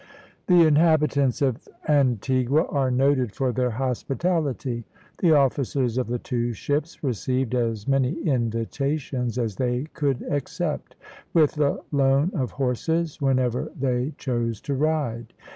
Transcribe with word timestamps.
The 0.47 0.63
inhabitants 0.65 1.43
of 1.43 1.69
Antigua 1.87 2.65
are 2.69 2.89
noted 2.89 3.35
for 3.35 3.51
their 3.51 3.69
hospitality. 3.69 4.83
The 5.19 5.33
officers 5.33 5.99
of 5.99 6.07
the 6.07 6.17
two 6.17 6.53
ships 6.53 7.03
received 7.03 7.53
as 7.53 7.87
many 7.87 8.13
invitations 8.23 9.37
as 9.37 9.57
they 9.57 9.83
could 9.93 10.23
accept, 10.23 10.95
with 11.35 11.51
the 11.51 11.81
loan 11.91 12.31
of 12.33 12.49
horses 12.49 13.21
whenever 13.21 13.71
they 13.79 14.13
chose 14.17 14.59
to 14.61 14.73
ride. 14.73 15.35